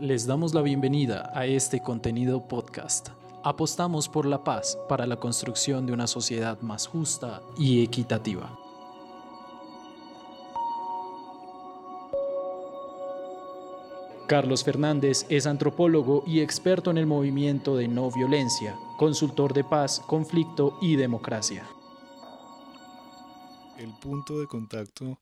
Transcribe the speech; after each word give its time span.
Les 0.00 0.26
damos 0.26 0.54
la 0.54 0.60
bienvenida 0.60 1.30
a 1.34 1.46
este 1.46 1.78
contenido 1.78 2.48
podcast. 2.48 3.10
Apostamos 3.44 4.08
por 4.08 4.26
la 4.26 4.42
paz 4.42 4.76
para 4.88 5.06
la 5.06 5.14
construcción 5.14 5.86
de 5.86 5.92
una 5.92 6.08
sociedad 6.08 6.60
más 6.62 6.88
justa 6.88 7.40
y 7.56 7.84
equitativa. 7.84 8.58
Carlos 14.26 14.64
Fernández 14.64 15.26
es 15.28 15.46
antropólogo 15.46 16.24
y 16.26 16.40
experto 16.40 16.90
en 16.90 16.98
el 16.98 17.06
movimiento 17.06 17.76
de 17.76 17.86
no 17.86 18.10
violencia, 18.10 18.76
consultor 18.98 19.54
de 19.54 19.62
paz, 19.62 20.02
conflicto 20.08 20.76
y 20.82 20.96
democracia. 20.96 21.68
El 23.78 23.92
punto 24.00 24.40
de 24.40 24.48
contacto 24.48 25.20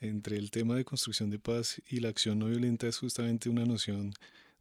entre 0.00 0.36
el 0.36 0.50
tema 0.50 0.74
de 0.74 0.84
construcción 0.84 1.30
de 1.30 1.38
paz 1.38 1.80
y 1.88 2.00
la 2.00 2.08
acción 2.08 2.38
no 2.38 2.46
violenta 2.46 2.88
es 2.88 2.98
justamente 2.98 3.48
una 3.48 3.64
noción 3.64 4.12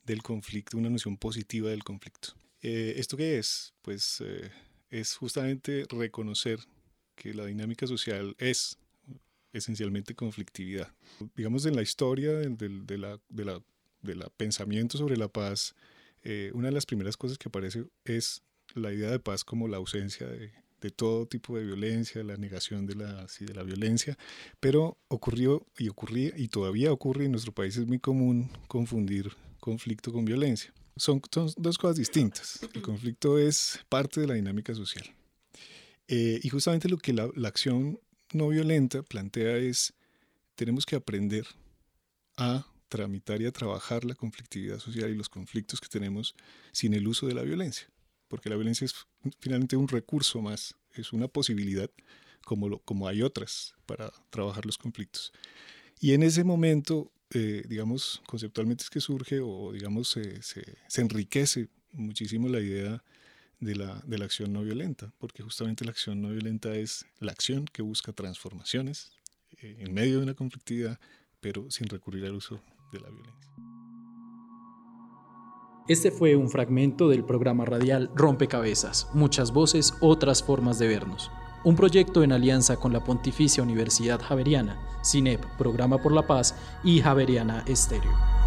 del 0.06 0.22
conflicto, 0.22 0.78
una 0.78 0.90
noción 0.90 1.18
positiva 1.18 1.70
del 1.70 1.84
conflicto. 1.84 2.30
Eh, 2.62 2.96
¿Esto 2.98 3.16
qué 3.16 3.38
es? 3.38 3.74
Pues 3.82 4.22
eh, 4.22 4.52
es 4.90 5.16
justamente 5.16 5.86
reconocer 5.90 6.60
que 7.16 7.34
la 7.34 7.46
dinámica 7.46 7.88
social 7.88 8.36
es 8.38 8.78
esencialmente 9.54 10.14
conflictividad. 10.14 10.94
Digamos, 11.36 11.66
en 11.66 11.76
la 11.76 11.82
historia 11.82 12.34
de, 12.34 12.98
la, 12.98 13.20
de 13.30 14.16
la, 14.16 14.30
pensamiento 14.30 14.98
sobre 14.98 15.18
la 15.18 15.28
paz, 15.28 15.76
eh, 16.24 16.52
una 16.54 16.68
de 16.68 16.74
las 16.74 16.86
primeras 16.86 17.18
cosas 17.18 17.38
que 17.38 17.48
aparece 17.48 17.86
es 18.04 18.44
la 18.76 18.94
idea 18.94 19.10
de 19.10 19.20
paz 19.20 19.44
como 19.44 19.68
la 19.68 19.78
ausencia 19.78 20.28
de, 20.28 20.52
de 20.82 20.92
todo 20.92 21.26
tipo 21.26 21.58
de 21.58 21.66
violencia, 21.66 22.24
la 22.24 22.38
negación 22.38 22.86
de 22.86 22.96
la, 22.96 23.28
de 23.40 23.54
la 23.54 23.64
violencia, 23.64 24.18
pero 24.60 24.98
ocurrió 25.08 25.66
y 25.78 25.90
ocurría 25.90 26.32
y 26.36 26.48
todavía 26.48 26.92
ocurre 26.92 27.26
en 27.26 27.32
nuestro 27.32 27.54
país 27.54 27.78
es 27.78 27.88
muy 27.88 28.00
común 28.00 28.50
confundir 28.68 29.32
conflicto 29.60 30.12
con 30.12 30.26
violencia. 30.26 30.74
Son, 30.96 31.22
dos 31.32 31.78
cosas 31.78 31.98
distintas. 31.98 32.60
El 32.74 32.82
conflicto 32.82 33.38
es 33.38 33.80
parte 33.88 34.22
de 34.22 34.28
la 34.28 34.34
dinámica 34.34 34.74
social. 34.74 35.06
Eh, 36.08 36.40
y 36.42 36.50
justamente 36.50 36.90
lo 36.90 36.98
que 36.98 37.14
la, 37.14 37.30
la 37.36 37.48
acción 37.48 38.00
no 38.34 38.50
violenta 38.50 39.04
plantea 39.04 39.58
es, 39.58 39.94
tenemos 40.56 40.86
que 40.86 40.96
aprender 40.96 41.46
a 42.36 42.66
tramitar 42.90 43.42
y 43.42 43.46
a 43.46 43.52
trabajar 43.52 44.04
la 44.04 44.16
conflictividad 44.16 44.80
social 44.80 45.10
y 45.12 45.16
los 45.16 45.30
conflictos 45.30 45.80
que 45.80 45.88
tenemos 45.88 46.36
sin 46.72 46.94
el 46.94 47.08
uso 47.08 47.28
de 47.28 47.36
la 47.36 47.44
violencia 47.44 47.88
porque 48.30 48.50
la 48.50 48.56
violencia 48.56 48.86
es 48.86 48.96
finalmente 49.40 49.76
un 49.76 49.90
recurso 49.90 50.42
más, 50.42 50.76
es 50.94 51.12
una 51.12 51.28
posibilidad 51.28 51.90
como, 52.46 52.80
como 52.80 53.08
hay 53.08 53.22
otras 53.22 53.76
para 53.86 54.12
trabajar 54.30 54.66
los 54.66 54.78
conflictos. 54.78 55.34
Y 56.00 56.14
en 56.14 56.24
ese 56.24 56.44
momento, 56.44 57.12
eh, 57.32 57.64
digamos, 57.68 58.22
conceptualmente 58.26 58.84
es 58.84 58.90
que 58.90 59.02
surge 59.02 59.42
o, 59.42 59.74
digamos, 59.74 60.10
se, 60.10 60.42
se, 60.42 61.02
enriquece 61.02 61.68
muchísimo 61.92 62.48
la 62.48 62.62
idea 62.62 63.04
de 63.60 63.76
la, 63.76 64.02
de 64.06 64.18
la 64.18 64.26
acción 64.26 64.54
no 64.54 64.64
violenta, 64.64 65.12
porque 65.18 65.44
justamente 65.44 65.84
la 65.84 65.92
acción 65.92 66.22
no 66.22 66.30
violenta 66.30 66.74
es 66.76 67.06
la 67.20 67.34
acción 67.34 67.66
que 67.66 67.82
busca 67.82 68.14
transformaciones 68.14 69.12
eh, 69.62 69.78
en 69.80 69.94
medio 69.94 70.18
de 70.18 70.24
una 70.24 70.34
conflictividad, 70.34 71.00
pero 71.42 71.70
sin 71.70 71.90
recurrir 71.90 72.26
al 72.26 72.36
uso 72.36 72.62
de 72.94 73.00
la 73.02 73.10
violencia. 73.10 73.89
Este 75.90 76.12
fue 76.12 76.36
un 76.36 76.52
fragmento 76.52 77.10
del 77.10 77.24
programa 77.24 77.66
radial 77.66 78.12
Rompecabezas, 78.14 79.10
muchas 79.16 79.52
voces, 79.52 79.96
otras 80.02 80.44
formas 80.44 80.78
de 80.78 80.88
vernos. 80.88 81.32
Un 81.64 81.76
proyecto 81.76 82.22
en 82.22 82.32
alianza 82.32 82.78
con 82.78 82.94
la 82.94 83.04
Pontificia 83.04 83.64
Universidad 83.64 84.22
Javeriana, 84.22 84.78
CINEP, 85.04 85.44
Programa 85.58 85.98
por 85.98 86.12
la 86.12 86.28
Paz 86.28 86.54
y 86.84 87.02
Javeriana 87.02 87.64
Estéreo. 87.66 88.39